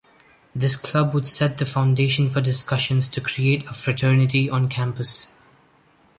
This 0.55 0.75
club 0.77 1.13
would 1.13 1.27
set 1.27 1.59
the 1.59 1.63
foundation 1.65 2.27
for 2.27 2.41
discussions 2.41 3.07
to 3.09 3.21
create 3.21 3.63
a 3.67 3.73
fraternity 3.75 4.49
on 4.49 4.67
campus. 4.67 5.27